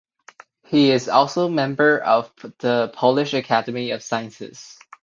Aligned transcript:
He 0.65 0.89
is 0.91 1.09
also 1.09 1.47
member 1.47 1.99
of 1.99 2.33
the 2.57 2.91
Polish 2.95 3.35
Academy 3.35 3.91
of 3.91 4.01
Sciences. 4.01 4.79